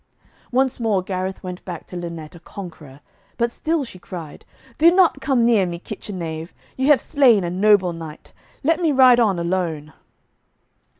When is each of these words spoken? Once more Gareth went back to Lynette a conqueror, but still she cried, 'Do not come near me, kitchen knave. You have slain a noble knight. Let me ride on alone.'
Once 0.51 0.79
more 0.79 1.03
Gareth 1.03 1.43
went 1.43 1.63
back 1.63 1.85
to 1.85 1.95
Lynette 1.95 2.33
a 2.33 2.39
conqueror, 2.39 3.01
but 3.37 3.51
still 3.51 3.83
she 3.83 3.99
cried, 3.99 4.45
'Do 4.79 4.89
not 4.91 5.21
come 5.21 5.45
near 5.45 5.67
me, 5.67 5.77
kitchen 5.77 6.17
knave. 6.17 6.55
You 6.75 6.87
have 6.87 6.99
slain 6.99 7.43
a 7.43 7.51
noble 7.51 7.93
knight. 7.93 8.33
Let 8.63 8.81
me 8.81 8.91
ride 8.91 9.19
on 9.19 9.37
alone.' 9.37 9.93